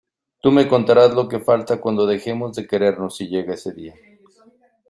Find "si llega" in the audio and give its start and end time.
3.17-3.53